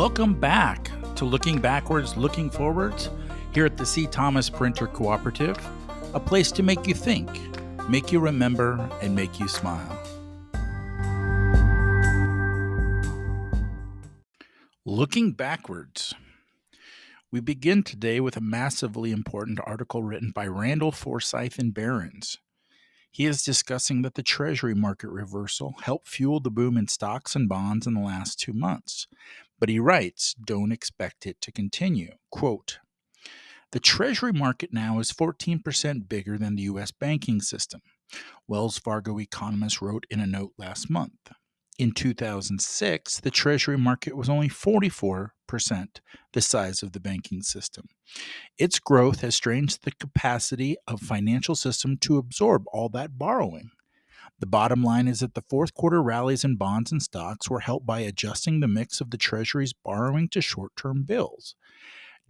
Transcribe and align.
Welcome 0.00 0.32
back 0.32 0.90
to 1.16 1.26
Looking 1.26 1.60
Backwards, 1.60 2.16
Looking 2.16 2.48
Forwards 2.48 3.10
here 3.52 3.66
at 3.66 3.76
the 3.76 3.84
C. 3.84 4.06
Thomas 4.06 4.48
Printer 4.48 4.86
Cooperative, 4.86 5.58
a 6.14 6.18
place 6.18 6.50
to 6.52 6.62
make 6.62 6.86
you 6.86 6.94
think, 6.94 7.28
make 7.86 8.10
you 8.10 8.18
remember, 8.18 8.80
and 9.02 9.14
make 9.14 9.38
you 9.38 9.46
smile. 9.46 10.00
Looking 14.86 15.32
backwards. 15.32 16.14
We 17.30 17.40
begin 17.40 17.82
today 17.82 18.20
with 18.20 18.38
a 18.38 18.40
massively 18.40 19.10
important 19.12 19.60
article 19.66 20.02
written 20.02 20.30
by 20.30 20.46
Randall 20.46 20.92
Forsyth 20.92 21.58
and 21.58 21.74
Barron's. 21.74 22.38
He 23.10 23.26
is 23.26 23.42
discussing 23.42 24.02
that 24.02 24.14
the 24.14 24.22
Treasury 24.22 24.74
market 24.74 25.08
reversal 25.08 25.74
helped 25.82 26.08
fuel 26.08 26.40
the 26.40 26.50
boom 26.50 26.76
in 26.76 26.86
stocks 26.88 27.34
and 27.34 27.48
bonds 27.48 27.86
in 27.86 27.94
the 27.94 28.00
last 28.00 28.38
two 28.38 28.52
months. 28.52 29.06
But 29.58 29.68
he 29.68 29.78
writes, 29.78 30.34
don't 30.34 30.72
expect 30.72 31.26
it 31.26 31.40
to 31.42 31.52
continue. 31.52 32.12
Quote, 32.30 32.78
the 33.72 33.80
Treasury 33.80 34.32
market 34.32 34.72
now 34.72 34.98
is 34.98 35.12
14% 35.12 36.08
bigger 36.08 36.36
than 36.38 36.56
the 36.56 36.62
U.S. 36.62 36.90
banking 36.90 37.40
system, 37.40 37.82
Wells 38.48 38.78
Fargo 38.78 39.20
economist 39.20 39.80
wrote 39.80 40.06
in 40.10 40.18
a 40.18 40.26
note 40.26 40.52
last 40.58 40.90
month. 40.90 41.30
In 41.80 41.92
2006, 41.92 43.20
the 43.20 43.30
Treasury 43.30 43.78
market 43.78 44.14
was 44.14 44.28
only 44.28 44.50
44% 44.50 45.30
the 46.34 46.40
size 46.42 46.82
of 46.82 46.92
the 46.92 47.00
banking 47.00 47.40
system. 47.40 47.86
Its 48.58 48.78
growth 48.78 49.22
has 49.22 49.34
strained 49.34 49.78
the 49.82 49.92
capacity 49.92 50.76
of 50.86 51.00
financial 51.00 51.54
system 51.54 51.96
to 52.02 52.18
absorb 52.18 52.64
all 52.70 52.90
that 52.90 53.16
borrowing. 53.16 53.70
The 54.40 54.46
bottom 54.46 54.84
line 54.84 55.08
is 55.08 55.20
that 55.20 55.32
the 55.32 55.44
fourth 55.48 55.72
quarter 55.72 56.02
rallies 56.02 56.44
in 56.44 56.56
bonds 56.56 56.92
and 56.92 57.02
stocks 57.02 57.48
were 57.48 57.60
helped 57.60 57.86
by 57.86 58.00
adjusting 58.00 58.60
the 58.60 58.68
mix 58.68 59.00
of 59.00 59.10
the 59.10 59.16
Treasury's 59.16 59.72
borrowing 59.72 60.28
to 60.32 60.42
short 60.42 60.76
term 60.76 61.04
bills. 61.04 61.54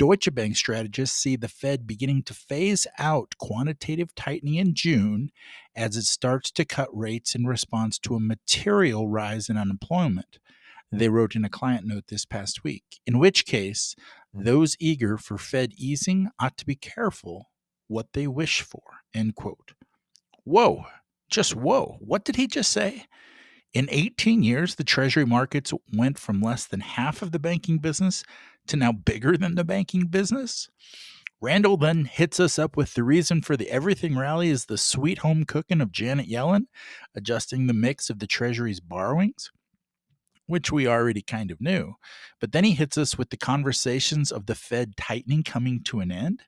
Deutsche 0.00 0.34
Bank 0.34 0.56
strategists 0.56 1.18
see 1.18 1.36
the 1.36 1.46
Fed 1.46 1.86
beginning 1.86 2.22
to 2.22 2.32
phase 2.32 2.86
out 2.98 3.34
quantitative 3.38 4.14
tightening 4.14 4.54
in 4.54 4.72
June 4.72 5.28
as 5.76 5.94
it 5.94 6.04
starts 6.04 6.50
to 6.52 6.64
cut 6.64 6.88
rates 6.90 7.34
in 7.34 7.44
response 7.44 7.98
to 7.98 8.14
a 8.14 8.18
material 8.18 9.08
rise 9.08 9.50
in 9.50 9.58
unemployment. 9.58 10.38
They 10.90 11.10
wrote 11.10 11.36
in 11.36 11.44
a 11.44 11.50
client 11.50 11.86
note 11.86 12.04
this 12.08 12.24
past 12.24 12.64
week, 12.64 12.84
in 13.06 13.18
which 13.18 13.44
case, 13.44 13.94
those 14.32 14.74
eager 14.80 15.18
for 15.18 15.36
Fed 15.36 15.72
easing 15.76 16.30
ought 16.40 16.56
to 16.56 16.64
be 16.64 16.76
careful 16.76 17.50
what 17.86 18.14
they 18.14 18.26
wish 18.26 18.62
for. 18.62 18.82
End 19.12 19.34
quote. 19.34 19.72
Whoa, 20.44 20.86
just 21.28 21.54
whoa. 21.54 21.98
What 22.00 22.24
did 22.24 22.36
he 22.36 22.46
just 22.46 22.70
say? 22.70 23.04
In 23.74 23.86
18 23.90 24.42
years, 24.42 24.76
the 24.76 24.82
Treasury 24.82 25.26
markets 25.26 25.72
went 25.92 26.18
from 26.18 26.40
less 26.40 26.66
than 26.66 26.80
half 26.80 27.22
of 27.22 27.32
the 27.32 27.38
banking 27.38 27.78
business 27.78 28.24
to 28.70 28.76
now 28.76 28.92
bigger 28.92 29.36
than 29.36 29.54
the 29.54 29.64
banking 29.64 30.06
business. 30.06 30.68
Randall 31.42 31.76
then 31.76 32.04
hits 32.04 32.38
us 32.38 32.58
up 32.58 32.76
with 32.76 32.94
the 32.94 33.02
reason 33.02 33.40
for 33.40 33.56
the 33.56 33.70
everything 33.70 34.16
rally 34.16 34.50
is 34.50 34.66
the 34.66 34.76
sweet 34.76 35.18
home 35.18 35.44
cooking 35.44 35.80
of 35.80 35.92
Janet 35.92 36.28
Yellen, 36.28 36.66
adjusting 37.14 37.66
the 37.66 37.72
mix 37.72 38.10
of 38.10 38.18
the 38.18 38.26
Treasury's 38.26 38.80
borrowings, 38.80 39.50
which 40.46 40.70
we 40.70 40.86
already 40.86 41.22
kind 41.22 41.50
of 41.50 41.60
knew. 41.60 41.94
But 42.40 42.52
then 42.52 42.64
he 42.64 42.72
hits 42.72 42.98
us 42.98 43.16
with 43.16 43.30
the 43.30 43.38
conversations 43.38 44.30
of 44.30 44.46
the 44.46 44.54
Fed 44.54 44.96
tightening 44.96 45.42
coming 45.42 45.82
to 45.84 46.00
an 46.00 46.12
end. 46.12 46.42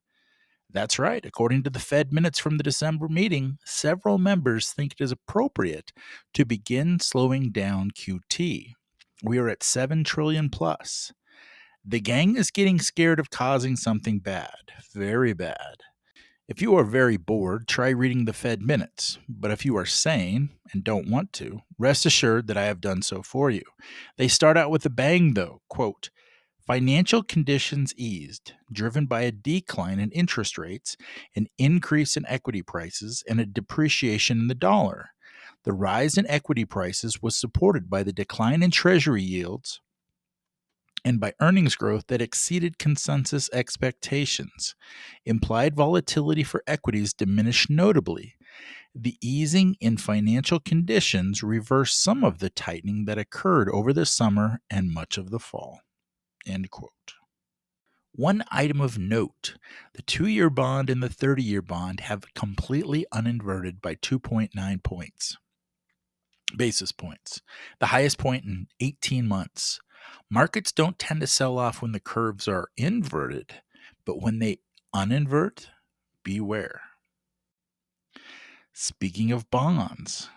That's 0.71 0.99
right. 0.99 1.25
According 1.25 1.65
to 1.65 1.71
the 1.71 1.79
Fed 1.79 2.13
minutes 2.13 2.39
from 2.39 2.57
the 2.57 2.63
December 2.63 3.09
meeting, 3.09 3.59
several 3.65 4.19
members 4.19 4.73
think 4.73 4.93
it 4.93 5.05
is 5.05 5.13
appropriate 5.13 5.93
to 6.35 6.45
begin 6.45 7.01
slowing 7.01 7.51
down 7.51 7.91
QT. 7.91 8.73
We 9.23 9.39
are 9.39 9.49
at 9.49 9.63
7 9.63 10.05
trillion 10.05 10.51
plus. 10.51 11.13
The 11.85 12.01
gang 12.01 12.37
is 12.37 12.53
getting 12.53 12.79
scared 12.79 13.19
of 13.19 13.31
causing 13.31 13.75
something 13.75 14.21
bad, 14.21 14.55
very 14.95 15.33
bad. 15.33 15.79
If 16.47 16.63
you 16.63 16.77
are 16.77 16.85
very 16.85 17.17
bored, 17.17 17.67
try 17.67 17.89
reading 17.89 18.25
the 18.25 18.33
Fed 18.33 18.63
minutes. 18.63 19.19
But 19.29 19.51
if 19.51 19.65
you 19.65 19.77
are 19.77 19.85
sane 19.85 20.51
and 20.73 20.85
don't 20.85 21.11
want 21.11 21.33
to, 21.35 21.63
rest 21.79 22.07
assured 22.07 22.47
that 22.47 22.57
I 22.57 22.67
have 22.67 22.81
done 22.81 23.03
so 23.03 23.21
for 23.21 23.51
you. 23.51 23.63
They 24.17 24.29
start 24.29 24.57
out 24.57 24.71
with 24.71 24.87
a 24.87 24.91
bang, 24.91 25.35
though. 25.35 25.63
Quote, 25.69 26.11
Financial 26.65 27.25
conditions 27.25 27.93
eased, 27.97 28.53
driven 28.73 29.07
by 29.07 29.23
a 29.23 29.33
decline 29.33 29.99
in 29.99 30.13
interest 30.13 30.57
rates, 30.57 30.97
an 31.35 31.49
increase 31.59 32.17
in 32.17 32.25
equity 32.29 32.63
prices, 32.63 33.25
and 33.29 33.41
a 33.41 33.47
depreciation 33.47 34.39
in 34.39 34.47
the 34.47 34.55
dollar. 34.55 35.11
The 35.65 35.73
rise 35.73 36.17
in 36.17 36.29
equity 36.29 36.65
prices 36.65 37.21
was 37.21 37.37
supported 37.37 37.91
by 37.91 38.05
the 38.05 38.13
decline 38.13 38.63
in 38.63 38.71
treasury 38.71 39.23
yields 39.23 39.81
and 41.05 41.21
by 41.21 41.33
earnings 41.41 41.75
growth 41.75 42.07
that 42.09 42.23
exceeded 42.23 42.79
consensus 42.79 43.51
expectations. 43.53 44.75
Implied 45.25 45.75
volatility 45.75 46.43
for 46.43 46.63
equities 46.67 47.13
diminished 47.13 47.71
notably. 47.71 48.35
The 48.95 49.17
easing 49.21 49.77
in 49.81 49.97
financial 49.97 50.61
conditions 50.61 51.43
reversed 51.43 52.03
some 52.03 52.23
of 52.23 52.39
the 52.39 52.51
tightening 52.51 53.07
that 53.07 53.19
occurred 53.19 53.69
over 53.71 53.93
the 53.93 54.07
summer 54.07 54.61
and 54.71 54.93
much 54.93 55.17
of 55.17 55.31
the 55.31 55.39
fall. 55.39 55.81
One 58.15 58.45
item 58.53 58.83
of 58.83 58.99
note 58.99 59.55
the 59.95 60.03
two 60.03 60.27
year 60.27 60.51
bond 60.51 60.91
and 60.91 61.03
the 61.03 61.09
30 61.09 61.43
year 61.43 61.63
bond 61.63 62.01
have 62.01 62.35
completely 62.35 63.07
uninverted 63.11 63.81
by 63.81 63.95
2.9 63.95 64.83
points, 64.83 65.39
basis 66.55 66.93
points, 66.93 67.41
the 67.81 67.87
highest 67.87 68.19
point 68.19 68.45
in 68.45 68.67
18 68.81 69.27
months. 69.27 69.81
Markets 70.31 70.73
don't 70.73 70.99
tend 70.99 71.21
to 71.21 71.27
sell 71.27 71.59
off 71.59 71.83
when 71.83 71.93
the 71.93 72.01
curves 72.01 72.49
are 72.49 72.69
inverted, 72.77 73.55
but 74.05 74.21
when 74.21 74.39
they 74.39 74.59
uninvert, 74.95 75.67
beware. 76.25 76.81
Speaking 78.73 79.33
of 79.33 79.51
bonds, 79.51 80.31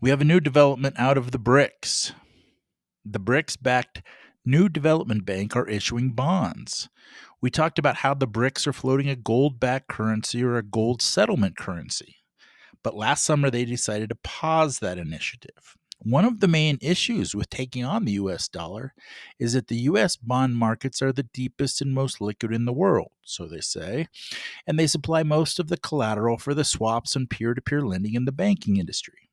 we 0.00 0.10
have 0.10 0.20
a 0.20 0.24
new 0.24 0.40
development 0.40 0.96
out 0.98 1.16
of 1.16 1.30
the 1.30 1.38
BRICS. 1.38 2.12
The 3.04 3.20
BRICS 3.20 3.56
backed 3.62 4.02
New 4.44 4.68
Development 4.68 5.24
Bank 5.24 5.54
are 5.54 5.68
issuing 5.68 6.10
bonds. 6.10 6.88
We 7.40 7.50
talked 7.50 7.78
about 7.78 7.96
how 7.96 8.14
the 8.14 8.26
BRICS 8.26 8.66
are 8.66 8.72
floating 8.72 9.08
a 9.08 9.16
gold 9.16 9.60
backed 9.60 9.88
currency 9.88 10.42
or 10.42 10.56
a 10.56 10.62
gold 10.62 11.00
settlement 11.00 11.56
currency. 11.56 12.16
But 12.82 12.96
last 12.96 13.24
summer, 13.24 13.50
they 13.50 13.64
decided 13.64 14.08
to 14.08 14.16
pause 14.16 14.80
that 14.80 14.98
initiative. 14.98 15.76
One 16.04 16.24
of 16.24 16.40
the 16.40 16.48
main 16.48 16.78
issues 16.80 17.32
with 17.32 17.48
taking 17.48 17.84
on 17.84 18.04
the 18.04 18.12
US 18.12 18.48
dollar 18.48 18.92
is 19.38 19.52
that 19.52 19.68
the 19.68 19.76
US 19.76 20.16
bond 20.16 20.56
markets 20.56 21.00
are 21.00 21.12
the 21.12 21.22
deepest 21.22 21.80
and 21.80 21.94
most 21.94 22.20
liquid 22.20 22.52
in 22.52 22.64
the 22.64 22.72
world, 22.72 23.12
so 23.22 23.46
they 23.46 23.60
say, 23.60 24.08
and 24.66 24.78
they 24.78 24.88
supply 24.88 25.22
most 25.22 25.60
of 25.60 25.68
the 25.68 25.76
collateral 25.76 26.38
for 26.38 26.54
the 26.54 26.64
swaps 26.64 27.14
and 27.14 27.30
peer 27.30 27.54
to 27.54 27.60
peer 27.60 27.82
lending 27.82 28.14
in 28.14 28.24
the 28.24 28.32
banking 28.32 28.78
industry. 28.78 29.30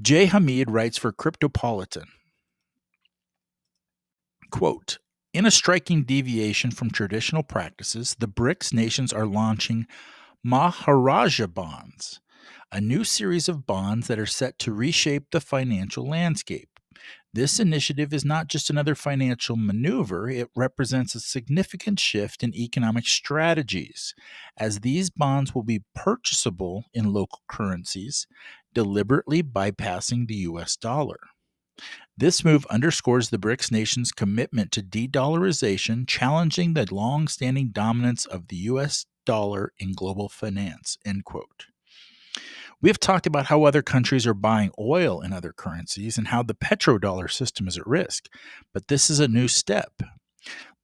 Jai 0.00 0.26
Hamid 0.26 0.70
writes 0.70 0.98
for 0.98 1.10
Cryptopolitan 1.10 2.06
Quote 4.50 4.98
In 5.32 5.46
a 5.46 5.50
striking 5.50 6.04
deviation 6.04 6.70
from 6.70 6.90
traditional 6.90 7.42
practices, 7.42 8.14
the 8.18 8.28
BRICS 8.28 8.74
nations 8.74 9.12
are 9.12 9.26
launching 9.26 9.86
Maharaja 10.44 11.46
bonds, 11.46 12.20
a 12.72 12.80
new 12.80 13.04
series 13.04 13.48
of 13.48 13.66
bonds 13.66 14.06
that 14.08 14.18
are 14.18 14.26
set 14.26 14.58
to 14.60 14.72
reshape 14.72 15.30
the 15.30 15.40
financial 15.40 16.06
landscape. 16.06 16.68
This 17.32 17.60
initiative 17.60 18.14
is 18.14 18.24
not 18.24 18.48
just 18.48 18.70
another 18.70 18.94
financial 18.94 19.56
maneuver, 19.56 20.30
it 20.30 20.48
represents 20.56 21.14
a 21.14 21.20
significant 21.20 22.00
shift 22.00 22.42
in 22.42 22.54
economic 22.54 23.06
strategies, 23.06 24.14
as 24.56 24.80
these 24.80 25.10
bonds 25.10 25.54
will 25.54 25.62
be 25.62 25.84
purchasable 25.94 26.86
in 26.94 27.12
local 27.12 27.42
currencies, 27.46 28.26
deliberately 28.74 29.42
bypassing 29.42 30.26
the 30.26 30.36
US 30.36 30.76
dollar. 30.76 31.18
This 32.16 32.44
move 32.44 32.66
underscores 32.66 33.30
the 33.30 33.38
BRICS 33.38 33.70
nations' 33.70 34.10
commitment 34.10 34.72
to 34.72 34.82
de 34.82 35.06
dollarization, 35.06 36.08
challenging 36.08 36.74
the 36.74 36.92
long 36.92 37.28
standing 37.28 37.68
dominance 37.68 38.26
of 38.26 38.48
the 38.48 38.56
US 38.56 39.06
dollar 39.24 39.72
in 39.78 39.92
global 39.92 40.28
finance. 40.28 40.98
End 41.04 41.24
quote. 41.24 41.66
We 42.80 42.90
have 42.90 43.00
talked 43.00 43.26
about 43.26 43.46
how 43.46 43.64
other 43.64 43.82
countries 43.82 44.26
are 44.26 44.34
buying 44.34 44.70
oil 44.78 45.20
in 45.20 45.32
other 45.32 45.52
currencies 45.52 46.16
and 46.16 46.28
how 46.28 46.44
the 46.44 46.54
petrodollar 46.54 47.28
system 47.30 47.66
is 47.66 47.76
at 47.76 47.86
risk, 47.86 48.28
but 48.72 48.86
this 48.86 49.10
is 49.10 49.18
a 49.18 49.26
new 49.26 49.48
step. 49.48 50.00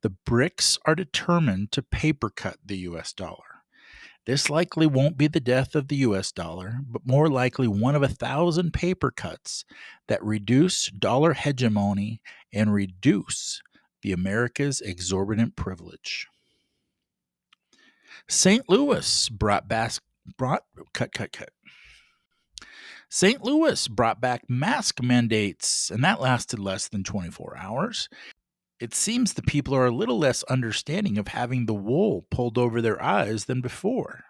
The 0.02 0.12
BRICS 0.26 0.79
are 0.87 0.96
determined 0.96 1.70
to 1.73 1.82
paper 1.82 2.31
cut 2.31 2.58
the 2.64 2.79
US 2.79 3.12
dollar. 3.12 3.62
This 4.26 4.50
likely 4.50 4.87
won't 4.87 5.17
be 5.17 5.29
the 5.29 5.38
death 5.38 5.75
of 5.76 5.88
the 5.88 5.96
US 5.96 6.32
dollar, 6.32 6.81
but 6.85 7.06
more 7.06 7.29
likely 7.29 7.69
one 7.69 7.94
of 7.94 8.02
a 8.02 8.08
thousand 8.08 8.73
paper 8.73 9.12
cuts 9.12 9.64
that 10.08 10.23
reduce 10.25 10.88
dollar 10.88 11.35
hegemony 11.35 12.20
and 12.52 12.73
reduce 12.73 13.62
the 14.02 14.12
America's 14.12 14.81
exorbitant 14.81 15.55
privilege. 15.55 16.26
St. 18.29 18.69
Louis 18.69 19.29
brought, 19.29 19.69
brought 19.69 20.64
cut 20.93 21.12
cut 21.12 21.32
cut. 21.32 21.50
St. 23.14 23.44
Louis 23.44 23.87
brought 23.87 24.20
back 24.20 24.43
mask 24.50 25.00
mandates, 25.00 25.88
and 25.88 26.02
that 26.02 26.20
lasted 26.20 26.58
less 26.58 26.88
than 26.88 27.05
24 27.05 27.56
hours. 27.56 28.08
It 28.81 28.93
seems 28.93 29.34
the 29.34 29.43
people 29.43 29.72
are 29.72 29.87
a 29.87 29.94
little 29.94 30.19
less 30.19 30.43
understanding 30.43 31.16
of 31.16 31.28
having 31.28 31.66
the 31.66 31.75
wool 31.75 32.26
pulled 32.32 32.58
over 32.58 32.82
their 32.82 33.00
eyes 33.00 33.44
than 33.44 33.61
before. 33.61 34.25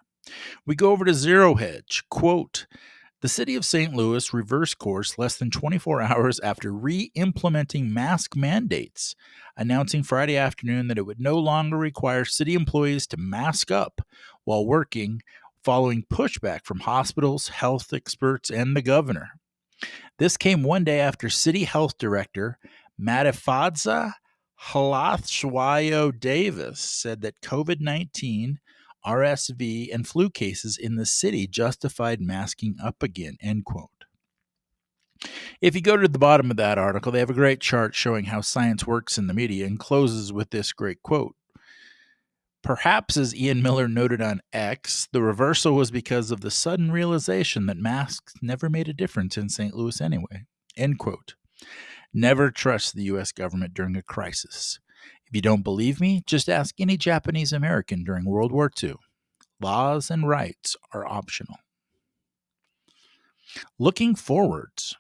We 0.67 0.75
go 0.75 0.91
over 0.91 1.07
to 1.07 1.15
Zero 1.15 1.55
Hedge. 1.55 2.03
Quote, 2.11 2.67
the 3.23 3.29
city 3.29 3.55
of 3.55 3.65
St. 3.65 3.95
Louis 3.95 4.35
reversed 4.35 4.79
course 4.79 5.17
less 5.17 5.39
than 5.39 5.51
24 5.51 6.03
hours 6.03 6.39
after 6.41 6.71
re 6.71 7.11
implementing 7.15 7.91
mask 7.91 8.37
mandates, 8.37 9.15
announcing 9.57 10.03
Friday 10.03 10.37
afternoon 10.37 10.89
that 10.89 10.99
it 10.99 11.07
would 11.07 11.21
no 11.21 11.39
longer 11.39 11.79
require 11.79 12.27
city 12.27 12.53
employees 12.53 13.07
to 13.07 13.17
mask 13.17 13.71
up 13.71 14.03
while 14.45 14.67
working, 14.67 15.23
following 15.65 16.05
pushback 16.13 16.65
from 16.65 16.81
hospitals, 16.81 17.49
health 17.49 17.93
experts, 17.93 18.51
and 18.51 18.77
the 18.77 18.83
governor. 18.83 19.31
This 20.19 20.37
came 20.37 20.63
one 20.63 20.85
day 20.85 21.01
after 21.01 21.29
City 21.29 21.65
Health 21.65 21.99
Director 21.99 22.59
Madhifadza 23.01 24.13
Hlatshwayo 24.71 26.19
Davis 26.19 26.81
said 26.81 27.23
that 27.23 27.41
COVID 27.43 27.81
19 27.81 28.59
RSV, 29.07 29.93
and 29.93 30.07
flu 30.07 30.31
cases 30.31 30.79
in 30.79 30.97
the 30.97 31.07
city 31.07 31.47
justified 31.47 32.21
masking 32.21 32.77
up 32.83 33.03
again, 33.03 33.37
end 33.41 33.65
quote. 33.65 33.91
If 35.61 35.75
you 35.75 35.81
go 35.81 35.97
to 35.97 36.09
the 36.09 36.19
bottom 36.19 36.51
of 36.51 36.57
that 36.57 36.79
article, 36.79 37.13
they 37.13 37.19
have 37.19 37.31
a 37.31 37.35
great 37.35 37.61
chart 37.61 37.95
showing 37.95 38.27
how 38.27 38.41
science 38.41 38.87
works 38.87 39.17
in 39.19 39.27
the 39.27 39.35
media 39.35 39.67
and 39.67 39.79
closes 39.79 40.33
with 40.33 40.51
this 40.51 40.73
great 40.73 41.03
quote. 41.03 41.37
Perhaps, 42.65 43.19
as 43.19 43.37
Ian 43.37 43.63
Miller 43.63 43.87
noted 43.87 44.23
on 44.23 44.41
X, 44.51 45.07
the 45.13 45.21
reversal 45.21 45.75
was 45.75 45.91
because 45.91 46.31
of 46.31 46.41
the 46.41 46.51
sudden 46.51 46.91
realization 46.91 47.67
that 47.67 47.77
masks 47.77 48.33
never 48.41 48.71
made 48.71 48.89
a 48.89 48.95
difference 48.95 49.37
in 49.37 49.51
St. 49.51 49.75
Louis 49.75 50.01
anyway. 50.01 50.45
End 50.75 50.99
quote. 50.99 51.35
Never 52.15 52.51
trust 52.51 52.95
the 52.95 53.03
U.S. 53.05 53.33
government 53.33 53.75
during 53.75 53.97
a 53.97 54.03
crisis. 54.03 54.81
If 55.27 55.35
you 55.35 55.43
don't 55.43 55.63
believe 55.63 56.01
me, 56.01 56.23
just 56.25 56.49
ask 56.49 56.81
any 56.81 56.97
Japanese 56.97 57.53
American 57.53 58.03
during 58.03 58.25
World 58.25 58.51
War 58.51 58.71
II. 58.83 58.95
Laws 59.61 60.11
and 60.11 60.27
rights 60.27 60.75
are 60.95 61.07
optional. 61.07 61.59
Looking 63.79 64.15
forwards, 64.15 64.97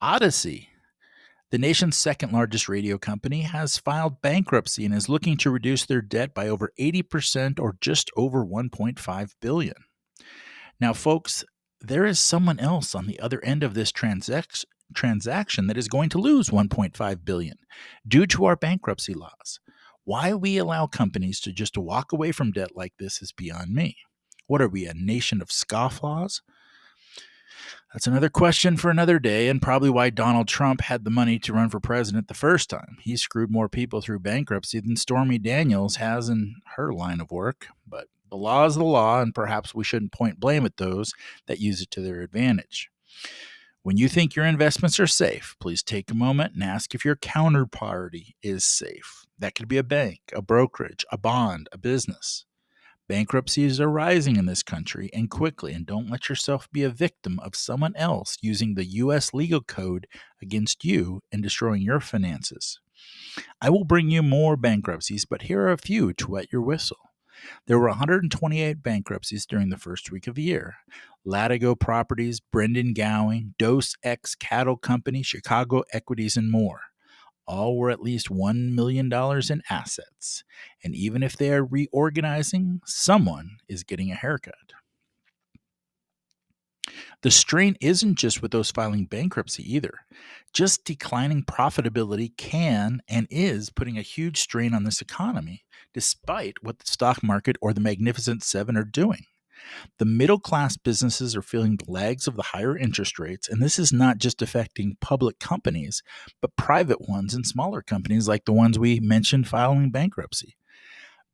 Audacy, 0.00 0.68
the 1.52 1.58
nation's 1.58 1.98
second 1.98 2.32
largest 2.32 2.66
radio 2.66 2.96
company, 2.96 3.42
has 3.42 3.76
filed 3.76 4.22
bankruptcy 4.22 4.86
and 4.86 4.94
is 4.94 5.10
looking 5.10 5.36
to 5.36 5.50
reduce 5.50 5.84
their 5.84 6.00
debt 6.00 6.32
by 6.32 6.48
over 6.48 6.72
80% 6.80 7.60
or 7.60 7.76
just 7.78 8.10
over 8.16 8.42
1.5 8.42 9.30
billion. 9.38 9.74
Now, 10.80 10.94
folks, 10.94 11.44
there 11.78 12.06
is 12.06 12.18
someone 12.18 12.58
else 12.58 12.94
on 12.94 13.06
the 13.06 13.20
other 13.20 13.44
end 13.44 13.62
of 13.62 13.74
this 13.74 13.92
transaction 13.92 14.68
transaction 14.94 15.66
that 15.66 15.78
is 15.78 15.88
going 15.88 16.10
to 16.10 16.18
lose 16.18 16.50
1.5 16.50 17.24
billion 17.24 17.56
due 18.06 18.26
to 18.26 18.44
our 18.44 18.56
bankruptcy 18.56 19.14
laws. 19.14 19.58
Why 20.04 20.34
we 20.34 20.58
allow 20.58 20.86
companies 20.86 21.40
to 21.40 21.52
just 21.52 21.78
walk 21.78 22.12
away 22.12 22.30
from 22.32 22.52
debt 22.52 22.76
like 22.76 22.92
this 22.98 23.22
is 23.22 23.32
beyond 23.32 23.72
me. 23.72 23.96
What 24.46 24.60
are 24.60 24.68
we, 24.68 24.86
a 24.86 24.92
nation 24.94 25.40
of 25.40 25.48
scofflaws? 25.48 26.40
That's 27.92 28.06
another 28.06 28.30
question 28.30 28.78
for 28.78 28.90
another 28.90 29.18
day, 29.18 29.48
and 29.48 29.60
probably 29.60 29.90
why 29.90 30.08
Donald 30.08 30.48
Trump 30.48 30.80
had 30.80 31.04
the 31.04 31.10
money 31.10 31.38
to 31.40 31.52
run 31.52 31.68
for 31.68 31.78
president 31.78 32.28
the 32.28 32.34
first 32.34 32.70
time. 32.70 32.96
He 33.02 33.16
screwed 33.18 33.50
more 33.50 33.68
people 33.68 34.00
through 34.00 34.20
bankruptcy 34.20 34.80
than 34.80 34.96
Stormy 34.96 35.38
Daniels 35.38 35.96
has 35.96 36.30
in 36.30 36.56
her 36.76 36.94
line 36.94 37.20
of 37.20 37.30
work. 37.30 37.66
But 37.86 38.06
the 38.30 38.36
law 38.36 38.64
is 38.64 38.76
the 38.76 38.84
law, 38.84 39.20
and 39.20 39.34
perhaps 39.34 39.74
we 39.74 39.84
shouldn't 39.84 40.12
point 40.12 40.40
blame 40.40 40.64
at 40.64 40.78
those 40.78 41.12
that 41.46 41.60
use 41.60 41.82
it 41.82 41.90
to 41.90 42.00
their 42.00 42.22
advantage. 42.22 42.88
When 43.82 43.98
you 43.98 44.08
think 44.08 44.34
your 44.34 44.46
investments 44.46 44.98
are 44.98 45.06
safe, 45.06 45.54
please 45.60 45.82
take 45.82 46.10
a 46.10 46.14
moment 46.14 46.54
and 46.54 46.62
ask 46.62 46.94
if 46.94 47.04
your 47.04 47.16
counterparty 47.16 48.36
is 48.42 48.64
safe. 48.64 49.26
That 49.38 49.54
could 49.54 49.68
be 49.68 49.76
a 49.76 49.82
bank, 49.82 50.20
a 50.32 50.40
brokerage, 50.40 51.04
a 51.12 51.18
bond, 51.18 51.68
a 51.72 51.78
business. 51.78 52.46
Bankruptcies 53.12 53.78
are 53.78 53.90
rising 53.90 54.36
in 54.36 54.46
this 54.46 54.62
country 54.62 55.10
and 55.12 55.28
quickly, 55.28 55.74
and 55.74 55.84
don't 55.84 56.08
let 56.08 56.30
yourself 56.30 56.66
be 56.72 56.82
a 56.82 56.88
victim 56.88 57.38
of 57.40 57.54
someone 57.54 57.94
else 57.94 58.38
using 58.40 58.72
the 58.72 58.86
U.S. 58.86 59.34
legal 59.34 59.60
code 59.60 60.06
against 60.40 60.82
you 60.82 61.20
and 61.30 61.42
destroying 61.42 61.82
your 61.82 62.00
finances. 62.00 62.80
I 63.60 63.68
will 63.68 63.84
bring 63.84 64.08
you 64.08 64.22
more 64.22 64.56
bankruptcies, 64.56 65.26
but 65.26 65.42
here 65.42 65.60
are 65.60 65.72
a 65.72 65.76
few 65.76 66.14
to 66.14 66.30
wet 66.30 66.50
your 66.50 66.62
whistle. 66.62 66.96
There 67.66 67.78
were 67.78 67.88
128 67.88 68.82
bankruptcies 68.82 69.44
during 69.44 69.68
the 69.68 69.76
first 69.76 70.10
week 70.10 70.26
of 70.26 70.34
the 70.34 70.44
year. 70.44 70.76
Latigo 71.26 71.78
Properties, 71.78 72.40
Brendan 72.40 72.94
Gowing, 72.94 73.54
Dos 73.58 73.94
X 74.02 74.34
Cattle 74.34 74.78
Company, 74.78 75.22
Chicago 75.22 75.82
Equities, 75.92 76.38
and 76.38 76.50
more. 76.50 76.80
All 77.46 77.76
were 77.76 77.90
at 77.90 78.02
least 78.02 78.28
$1 78.28 78.72
million 78.72 79.12
in 79.12 79.62
assets. 79.68 80.44
And 80.84 80.94
even 80.94 81.22
if 81.22 81.36
they 81.36 81.52
are 81.52 81.64
reorganizing, 81.64 82.80
someone 82.84 83.58
is 83.68 83.82
getting 83.82 84.10
a 84.10 84.16
haircut. 84.16 84.72
The 87.22 87.30
strain 87.30 87.76
isn't 87.80 88.16
just 88.16 88.42
with 88.42 88.50
those 88.50 88.70
filing 88.70 89.06
bankruptcy 89.06 89.62
either. 89.72 89.92
Just 90.52 90.84
declining 90.84 91.44
profitability 91.44 92.36
can 92.36 93.00
and 93.08 93.28
is 93.30 93.70
putting 93.70 93.96
a 93.96 94.02
huge 94.02 94.38
strain 94.38 94.74
on 94.74 94.84
this 94.84 95.00
economy, 95.00 95.64
despite 95.94 96.62
what 96.62 96.80
the 96.80 96.86
stock 96.86 97.22
market 97.22 97.56
or 97.60 97.72
the 97.72 97.80
Magnificent 97.80 98.42
Seven 98.42 98.76
are 98.76 98.84
doing. 98.84 99.26
The 99.98 100.04
middle 100.04 100.38
class 100.38 100.76
businesses 100.76 101.36
are 101.36 101.42
feeling 101.42 101.76
the 101.76 101.90
lags 101.90 102.26
of 102.26 102.36
the 102.36 102.42
higher 102.42 102.76
interest 102.76 103.18
rates, 103.18 103.48
and 103.48 103.62
this 103.62 103.78
is 103.78 103.92
not 103.92 104.18
just 104.18 104.42
affecting 104.42 104.96
public 105.00 105.38
companies, 105.38 106.02
but 106.40 106.56
private 106.56 107.08
ones 107.08 107.34
and 107.34 107.46
smaller 107.46 107.82
companies 107.82 108.28
like 108.28 108.44
the 108.44 108.52
ones 108.52 108.78
we 108.78 109.00
mentioned 109.00 109.48
filing 109.48 109.90
bankruptcy. 109.90 110.56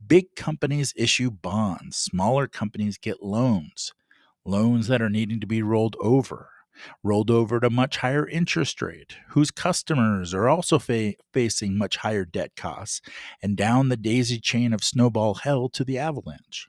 Big 0.06 0.34
companies 0.36 0.94
issue 0.96 1.30
bonds, 1.30 1.96
smaller 1.96 2.46
companies 2.46 2.98
get 2.98 3.22
loans, 3.22 3.92
loans 4.44 4.86
that 4.88 5.02
are 5.02 5.10
needing 5.10 5.40
to 5.40 5.46
be 5.46 5.62
rolled 5.62 5.96
over, 6.00 6.50
rolled 7.02 7.30
over 7.30 7.56
at 7.56 7.64
a 7.64 7.70
much 7.70 7.98
higher 7.98 8.26
interest 8.28 8.80
rate, 8.80 9.16
whose 9.30 9.50
customers 9.50 10.32
are 10.32 10.48
also 10.48 10.78
fa- 10.78 11.14
facing 11.32 11.76
much 11.76 11.98
higher 11.98 12.24
debt 12.24 12.52
costs, 12.56 13.00
and 13.42 13.56
down 13.56 13.88
the 13.88 13.96
daisy 13.96 14.38
chain 14.38 14.72
of 14.72 14.84
snowball 14.84 15.34
hell 15.34 15.68
to 15.68 15.84
the 15.84 15.98
avalanche. 15.98 16.68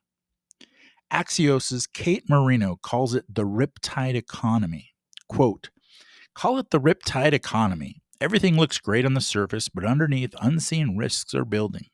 Axios's 1.11 1.87
Kate 1.87 2.29
Marino 2.29 2.77
calls 2.81 3.15
it 3.15 3.25
the 3.33 3.45
riptide 3.45 4.15
economy. 4.15 4.93
Quote, 5.27 5.69
call 6.35 6.57
it 6.57 6.69
the 6.69 6.79
riptide 6.79 7.33
economy. 7.33 8.01
Everything 8.21 8.57
looks 8.57 8.79
great 8.79 9.05
on 9.05 9.13
the 9.13 9.21
surface, 9.21 9.69
but 9.69 9.85
underneath, 9.85 10.35
unseen 10.41 10.97
risks 10.97 11.33
are 11.33 11.45
building. 11.45 11.87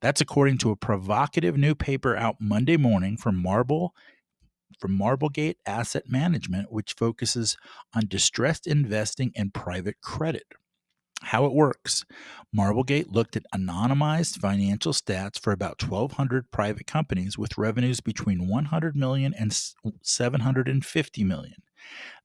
That's 0.00 0.20
according 0.20 0.58
to 0.58 0.70
a 0.70 0.76
provocative 0.76 1.56
new 1.56 1.74
paper 1.74 2.16
out 2.16 2.36
Monday 2.40 2.76
morning 2.76 3.16
from 3.16 3.40
Marble 3.40 3.94
from 4.80 4.98
Marblegate 4.98 5.56
Asset 5.64 6.04
Management, 6.08 6.72
which 6.72 6.94
focuses 6.94 7.56
on 7.94 8.08
distressed 8.08 8.66
investing 8.66 9.32
and 9.36 9.54
private 9.54 10.00
credit 10.00 10.44
how 11.22 11.44
it 11.44 11.52
works. 11.52 12.04
Marblegate 12.54 13.12
looked 13.12 13.36
at 13.36 13.46
anonymized 13.54 14.38
financial 14.38 14.92
stats 14.92 15.38
for 15.38 15.52
about 15.52 15.82
1200 15.82 16.50
private 16.50 16.86
companies 16.86 17.38
with 17.38 17.56
revenues 17.56 18.00
between 18.00 18.48
100 18.48 18.94
million 18.94 19.34
and 19.34 19.56
750 20.02 21.24
million. 21.24 21.62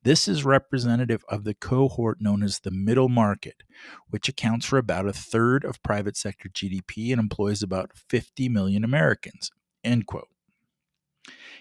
This 0.03 0.27
is 0.27 0.45
representative 0.45 1.23
of 1.29 1.43
the 1.43 1.53
cohort 1.53 2.21
known 2.21 2.43
as 2.43 2.59
the 2.59 2.71
middle 2.71 3.09
market, 3.09 3.63
which 4.09 4.29
accounts 4.29 4.65
for 4.65 4.77
about 4.77 5.07
a 5.07 5.13
third 5.13 5.65
of 5.65 5.81
private 5.83 6.15
sector 6.15 6.49
GDP 6.49 7.11
and 7.11 7.19
employs 7.19 7.63
about 7.63 7.91
50 8.09 8.49
million 8.49 8.83
Americans. 8.83 9.51
End 9.83 10.05
quote. 10.05 10.29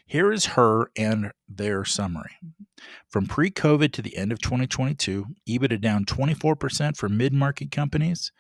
Here 0.07 0.33
is 0.33 0.47
her 0.47 0.91
and 0.97 1.33
their 1.49 1.85
summary. 1.85 2.37
From 3.09 3.27
pre 3.27 3.51
COVID 3.51 3.93
to 3.93 4.03
the 4.03 4.17
end 4.17 4.31
of 4.31 4.41
2022, 4.41 5.27
EBITDA 5.49 5.81
down 5.81 6.05
24% 6.05 6.97
for 6.97 7.09
mid 7.09 7.33
market 7.33 7.73
companies 7.73 8.31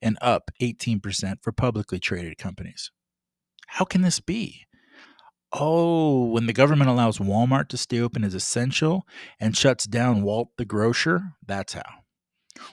and 0.00 0.16
up 0.20 0.50
18% 0.62 1.42
for 1.42 1.50
publicly 1.50 1.98
traded 1.98 2.38
companies. 2.38 2.92
How 3.66 3.84
can 3.84 4.02
this 4.02 4.20
be? 4.20 4.66
Oh, 5.52 6.26
when 6.26 6.46
the 6.46 6.52
government 6.52 6.90
allows 6.90 7.18
Walmart 7.18 7.68
to 7.68 7.76
stay 7.76 8.00
open 8.00 8.22
as 8.22 8.34
essential 8.34 9.06
and 9.40 9.56
shuts 9.56 9.86
down 9.86 10.22
Walt 10.22 10.50
the 10.58 10.64
grocer, 10.64 11.32
that's 11.44 11.72
how. 11.72 11.82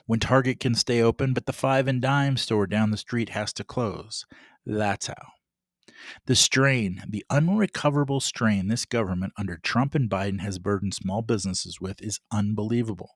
When 0.06 0.20
Target 0.20 0.60
can 0.60 0.74
stay 0.74 1.02
open, 1.02 1.32
but 1.34 1.46
the 1.46 1.52
five 1.52 1.88
and 1.88 2.00
dime 2.00 2.36
store 2.36 2.66
down 2.66 2.90
the 2.90 2.96
street 2.96 3.30
has 3.30 3.52
to 3.54 3.64
close, 3.64 4.26
that's 4.64 5.08
how. 5.08 5.32
The 6.26 6.36
strain, 6.36 7.02
the 7.08 7.24
unrecoverable 7.30 8.20
strain 8.20 8.68
this 8.68 8.84
government 8.84 9.32
under 9.36 9.56
Trump 9.58 9.94
and 9.94 10.08
Biden 10.10 10.40
has 10.40 10.58
burdened 10.58 10.94
small 10.94 11.22
businesses 11.22 11.80
with 11.80 12.00
is 12.02 12.20
unbelievable. 12.30 13.10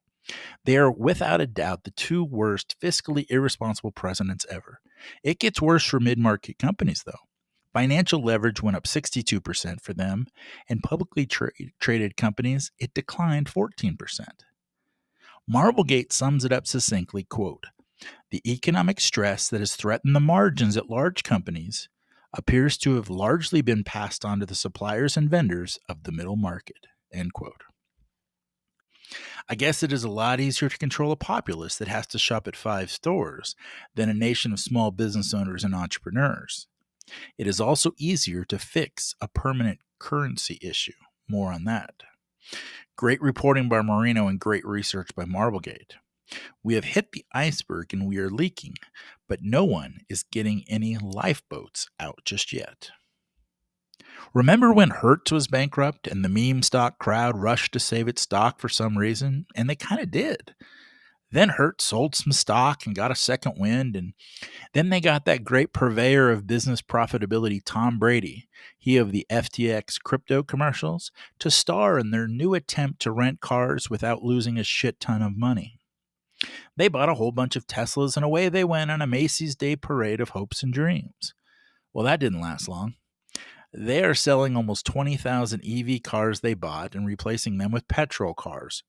They 0.65 0.77
are 0.77 0.91
without 0.91 1.41
a 1.41 1.47
doubt 1.47 1.85
the 1.85 1.91
two 1.91 2.25
worst 2.25 2.77
fiscally 2.83 3.27
irresponsible 3.31 3.93
presidents 3.93 4.47
ever. 4.51 4.81
It 5.23 5.39
gets 5.39 5.63
worse 5.63 5.85
for 5.85 6.01
mid 6.01 6.19
market 6.19 6.59
companies, 6.59 7.03
though. 7.05 7.29
Financial 7.73 8.23
leverage 8.23 8.63
went 8.63 8.77
up 8.77 8.85
62% 8.85 9.81
for 9.81 9.95
them, 9.95 10.27
and 10.69 10.83
publicly 10.83 11.27
tra- 11.27 11.53
traded 11.81 12.17
companies, 12.17 12.71
it 12.79 12.95
declined 12.95 13.47
14%. 13.47 13.97
Marblegate 15.51 16.13
sums 16.13 16.45
it 16.45 16.53
up 16.53 16.67
succinctly, 16.67 17.25
quote, 17.25 17.65
"The 18.31 18.43
economic 18.51 19.01
stress 19.01 19.49
that 19.49 19.61
has 19.61 19.77
threatened 19.77 20.15
the 20.15 20.21
margins 20.21 20.77
at 20.77 20.91
large 20.91 21.23
companies 21.23 21.89
appears 22.33 22.77
to 22.79 22.97
have 22.97 23.09
largely 23.09 23.63
been 23.63 23.85
passed 23.85 24.25
on 24.25 24.41
to 24.41 24.47
the 24.47 24.55
suppliers 24.55 25.17
and 25.17 25.31
vendors 25.31 25.79
of 25.89 26.05
the 26.05 26.13
middle 26.13 26.37
market." 26.37 26.87
End 27.13 27.33
quote. 27.33 27.63
I 29.49 29.55
guess 29.55 29.83
it 29.83 29.93
is 29.93 30.05
a 30.05 30.11
lot 30.11 30.41
easier 30.41 30.69
to 30.69 30.79
control 30.79 31.13
a 31.13 31.17
populace 31.17 31.77
that 31.77 31.89
has 31.89 32.07
to 32.09 32.19
shop 32.19 32.47
at 32.47 32.57
five 32.57 32.91
stores 32.91 33.57
than 33.95 34.11
a 34.11 34.15
nation 34.15 34.53
of 34.53 34.61
small 34.61 34.91
business 34.91 35.33
owners 35.33 35.65
and 35.65 35.75
entrepreneurs. 35.75 36.67
It 37.39 37.47
is 37.47 37.61
also 37.61 37.93
easier 37.97 38.45
to 38.45 38.59
fix 38.59 39.15
a 39.21 39.29
permanent 39.29 39.81
currency 39.99 40.59
issue. 40.61 40.93
More 41.27 41.53
on 41.53 41.65
that. 41.65 42.03
Great 42.97 43.21
reporting 43.23 43.69
by 43.69 43.81
Marino 43.81 44.29
and 44.29 44.39
great 44.39 44.67
research 44.67 45.15
by 45.15 45.25
Marblegate. 45.25 45.93
We 46.63 46.75
have 46.75 46.85
hit 46.85 47.13
the 47.13 47.25
iceberg 47.33 47.93
and 47.93 48.07
we 48.07 48.19
are 48.19 48.31
leaking, 48.31 48.75
but 49.29 49.41
no 49.43 49.65
one 49.65 49.99
is 50.09 50.23
getting 50.23 50.65
any 50.69 50.97
lifeboats 50.97 51.89
out 51.99 52.21
just 52.25 52.53
yet. 52.53 52.91
Remember 54.35 54.73
when 54.73 54.91
Hertz 54.91 55.33
was 55.33 55.47
bankrupt 55.47 56.07
and 56.07 56.25
the 56.25 56.29
meme 56.29 56.63
stock 56.63 56.99
crowd 56.99 57.37
rushed 57.39 57.73
to 57.73 57.81
save 57.81 58.09
its 58.09 58.23
stock 58.23 58.61
for 58.61 58.69
some 58.69 58.99
reason? 58.99 59.47
And 59.55 59.69
they 59.69 59.77
kind 59.77 60.01
of 60.01 60.11
did. 60.11 60.55
Then 61.31 61.51
Hertz 61.51 61.85
sold 61.85 62.15
some 62.15 62.33
stock 62.33 62.87
and 62.87 62.95
got 62.95 63.11
a 63.11 63.17
second 63.17 63.57
wind. 63.59 63.97
And 63.97 64.15
then 64.73 64.89
they 64.89 65.01
got 65.01 65.27
that 65.27 65.45
great 65.45 65.73
purveyor 65.73 66.31
of 66.31 66.47
business 66.47 66.81
profitability, 66.81 67.61
Tom 67.65 67.99
Brady, 67.99 68.49
he 68.79 68.97
of 68.97 69.13
the 69.13 69.27
FTX 69.31 70.03
crypto 70.03 70.43
commercials, 70.43 71.11
to 71.39 71.51
star 71.51 71.99
in 71.99 72.11
their 72.11 72.27
new 72.27 72.55
attempt 72.55 73.01
to 73.03 73.13
rent 73.13 73.41
cars 73.41 73.91
without 73.91 74.23
losing 74.23 74.59
a 74.59 74.65
shit 74.65 75.01
ton 75.01 75.21
of 75.21 75.37
money. 75.37 75.78
They 76.77 76.89
bought 76.89 77.09
a 77.09 77.15
whole 77.15 77.33
bunch 77.33 77.57
of 77.57 77.67
Teslas 77.67 78.17
and 78.17 78.25
away 78.25 78.49
they 78.49 78.65
went 78.65 78.91
on 78.91 79.03
a 79.03 79.07
Macy's 79.07 79.57
Day 79.57 79.77
parade 79.77 80.21
of 80.21 80.31
hopes 80.31 80.63
and 80.63 80.73
dreams. 80.73 81.35
Well, 81.93 82.05
that 82.05 82.21
didn't 82.21 82.41
last 82.41 82.69
long. 82.69 82.95
They 83.73 84.03
are 84.03 84.15
selling 84.15 84.57
almost 84.57 84.87
20,000 84.87 85.63
EV 85.65 86.03
cars 86.03 86.41
they 86.41 86.55
bought 86.55 86.95
and 86.95 87.07
replacing 87.07 87.59
them 87.59 87.71
with 87.71 87.89
petrol 87.89 88.35
cars. 88.35 88.83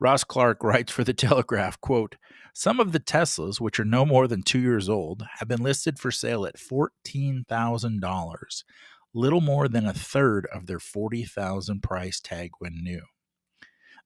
Ross 0.00 0.24
Clark 0.24 0.58
writes 0.62 0.92
for 0.92 1.04
the 1.04 1.12
Telegraph, 1.12 1.80
quote, 1.80 2.16
"Some 2.54 2.80
of 2.80 2.92
the 2.92 3.00
Teslas, 3.00 3.60
which 3.60 3.78
are 3.78 3.84
no 3.84 4.06
more 4.06 4.28
than 4.28 4.42
2 4.42 4.60
years 4.60 4.88
old, 4.88 5.24
have 5.38 5.48
been 5.48 5.62
listed 5.62 5.98
for 5.98 6.10
sale 6.10 6.46
at 6.46 6.56
$14,000, 6.56 8.64
little 9.12 9.40
more 9.40 9.68
than 9.68 9.86
a 9.86 9.92
third 9.92 10.46
of 10.54 10.66
their 10.66 10.80
40,000 10.80 11.82
price 11.82 12.20
tag 12.20 12.52
when 12.58 12.82
new." 12.82 13.02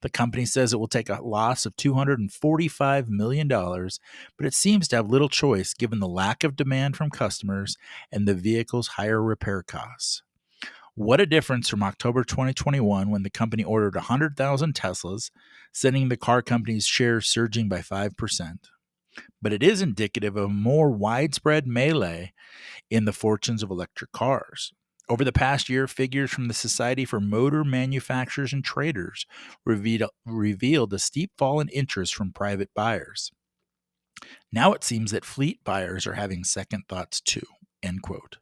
The 0.03 0.11
company 0.11 0.45
says 0.45 0.73
it 0.73 0.79
will 0.79 0.89
take 0.89 1.09
a 1.09 1.23
loss 1.23 1.65
of 1.65 1.77
$245 1.77 3.09
million, 3.09 3.49
but 3.49 4.47
it 4.47 4.55
seems 4.55 4.89
to 4.89 4.97
have 4.97 5.09
little 5.09 5.29
choice 5.29 5.75
given 5.75 6.01
the 6.01 6.09
lack 6.09 6.45
of 6.45 6.57
demand 6.57 6.97
from 6.97 7.11
customers 7.11 7.77
and 8.11 8.27
the 8.27 8.35
vehicle's 8.35 8.89
higher 8.89 9.23
repair 9.23 9.63
costs. 9.63 10.23
What 10.95 11.21
a 11.21 11.27
difference 11.27 11.69
from 11.69 11.83
October 11.83 12.23
2021 12.23 13.11
when 13.11 13.23
the 13.23 13.31
company 13.31 13.65
ordered 13.65 13.95
100,000 13.95 14.75
Teslas, 14.75 15.31
sending 15.73 16.09
the 16.09 16.19
car 16.19 16.43
company's 16.43 16.85
shares 16.85 17.29
surging 17.29 17.69
by 17.69 17.79
5%. 17.79 18.59
But 19.41 19.53
it 19.53 19.63
is 19.63 19.81
indicative 19.81 20.37
of 20.37 20.45
a 20.45 20.49
more 20.49 20.91
widespread 20.91 21.67
melee 21.67 22.33
in 22.91 23.07
the 23.07 23.13
fortunes 23.13 23.63
of 23.63 23.71
electric 23.71 24.13
cars. 24.13 24.75
Over 25.09 25.25
the 25.25 25.33
past 25.33 25.69
year, 25.69 25.87
figures 25.87 26.31
from 26.31 26.49
the 26.49 26.55
Society 26.55 27.05
for 27.05 27.21
Motor 27.21 27.65
Manufacturers 27.65 28.53
and 28.53 28.65
Traders 28.65 29.27
revealed, 29.65 30.11
revealed 30.25 30.93
a 30.93 30.99
steep 30.99 31.33
fall 31.37 31.61
in 31.61 31.69
interest 31.69 32.15
from 32.15 32.33
private 32.33 32.71
buyers. 32.75 33.31
Now 34.53 34.73
it 34.73 34.85
seems 34.85 35.11
that 35.11 35.25
fleet 35.25 35.61
buyers 35.65 36.07
are 36.07 36.15
having 36.15 36.45
second 36.45 36.85
thoughts 36.89 37.21
too. 37.21 37.47
End 37.83 38.03
quote. 38.03 38.39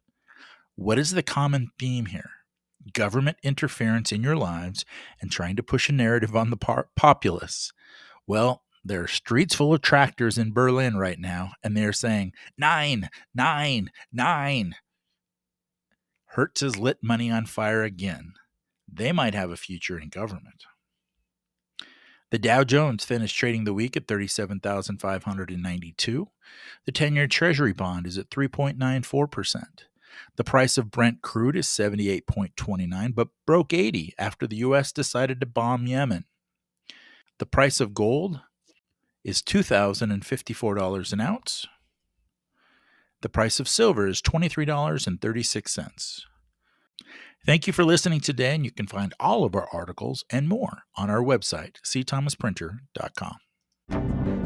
What 0.76 0.99
is 0.99 1.12
the 1.12 1.23
common 1.23 1.71
theme 1.79 2.07
here? 2.07 2.31
Government 2.93 3.38
interference 3.43 4.12
in 4.12 4.23
your 4.23 4.37
lives 4.37 4.85
and 5.21 5.31
trying 5.31 5.57
to 5.57 5.62
push 5.62 5.88
a 5.88 5.93
narrative 5.93 6.37
on 6.37 6.50
the 6.50 6.57
par- 6.57 6.88
populace. 6.97 7.73
Well, 8.26 8.62
there 8.85 9.02
are 9.02 9.09
streets 9.09 9.55
full 9.55 9.75
of 9.75 9.83
tractors 9.83 10.38
in 10.38 10.52
Berlin 10.52 10.97
right 10.97 11.19
now, 11.19 11.52
and 11.62 11.76
they're 11.76 11.93
saying, 11.93 12.33
nine, 12.57 13.11
nine, 13.35 13.90
nine. 14.12 14.75
Hertz 16.34 16.60
has 16.60 16.76
lit 16.76 16.99
money 17.02 17.30
on 17.30 17.46
fire 17.46 17.82
again. 17.82 18.34
They 18.92 19.10
might 19.10 19.34
have 19.34 19.50
a 19.50 19.56
future 19.56 19.99
in 19.99 20.10
government. 20.10 20.64
The 22.30 22.38
Dow 22.38 22.62
Jones 22.62 23.04
finished 23.04 23.37
trading 23.37 23.64
the 23.64 23.75
week 23.75 23.96
at 23.96 24.06
37,592. 24.06 26.28
The 26.87 26.92
10 26.92 27.16
year 27.16 27.26
Treasury 27.26 27.72
bond 27.72 28.06
is 28.06 28.16
at 28.16 28.30
3.94%. 28.30 29.64
The 30.37 30.44
price 30.44 30.78
of 30.78 30.92
Brent 30.92 31.22
crude 31.22 31.56
is 31.56 31.66
78.29, 31.66 33.14
but 33.14 33.28
broke 33.44 33.72
80 33.72 34.14
after 34.16 34.46
the 34.46 34.56
U.S. 34.56 34.92
decided 34.92 35.40
to 35.40 35.46
bomb 35.46 35.88
Yemen. 35.88 36.26
The 37.38 37.46
price 37.46 37.80
of 37.80 37.94
gold 37.94 38.40
is 39.25 39.42
$2,054 39.42 41.12
an 41.12 41.20
ounce. 41.20 41.66
The 43.22 43.28
price 43.28 43.60
of 43.60 43.68
silver 43.68 44.06
is 44.06 44.22
$23.36. 44.22 46.22
Thank 47.46 47.66
you 47.66 47.72
for 47.72 47.84
listening 47.84 48.20
today, 48.20 48.54
and 48.54 48.64
you 48.64 48.70
can 48.70 48.86
find 48.86 49.14
all 49.18 49.44
of 49.44 49.54
our 49.54 49.68
articles 49.72 50.24
and 50.30 50.48
more 50.48 50.82
on 50.96 51.10
our 51.10 51.22
website, 51.22 51.76
cthomasprinter.com. 51.84 54.39